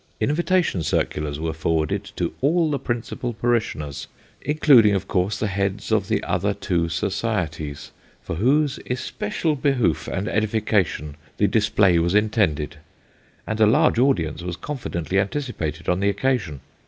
Invitation 0.19 0.81
circulars 0.81 1.39
were 1.39 1.53
forwarded 1.53 2.03
to 2.15 2.33
all 2.41 2.71
the 2.71 2.79
principal 2.79 3.33
parishioners, 3.35 4.07
including, 4.41 4.95
of 4.95 5.07
course, 5.07 5.37
the 5.37 5.45
heads 5.45 5.91
of 5.91 6.07
the 6.07 6.23
other 6.23 6.55
two 6.55 6.89
societies, 6.89 7.91
for 8.19 8.37
whose 8.37 8.79
especial 8.89 9.55
behoof 9.55 10.07
and 10.07 10.27
edification 10.27 11.17
the 11.37 11.45
display 11.47 11.99
was 11.99 12.15
intended; 12.15 12.77
and 13.45 13.59
a 13.61 13.67
large 13.67 13.99
audience 13.99 14.41
was 14.41 14.55
confidently 14.57 15.19
anticipated 15.19 15.87
on 15.87 15.99
the 15.99 16.09
occasion. 16.09 16.61